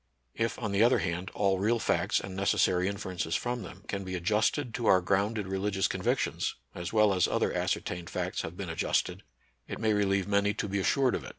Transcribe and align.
If, 0.33 0.57
on 0.57 0.71
the 0.71 0.81
other 0.81 0.97
hand, 0.97 1.29
all 1.35 1.59
real 1.59 1.77
facts 1.77 2.19
and 2.19 2.35
necessary 2.35 2.87
inferences 2.87 3.35
from 3.35 3.61
them 3.61 3.83
can 3.87 4.03
be 4.03 4.15
ad 4.15 4.23
justed 4.23 4.73
to 4.73 4.85
our 4.87 4.99
grounded 4.99 5.47
religious 5.47 5.87
convictions, 5.87 6.55
as 6.73 6.91
well 6.91 7.13
as 7.13 7.27
other 7.27 7.53
ascertained 7.53 8.09
facts 8.09 8.41
have 8.41 8.57
been 8.57 8.71
ad 8.71 8.79
justed, 8.79 9.19
it 9.67 9.77
may 9.77 9.93
relieve 9.93 10.27
many 10.27 10.55
to 10.55 10.67
be 10.67 10.79
assured 10.79 11.13
of 11.13 11.23
it. 11.23 11.29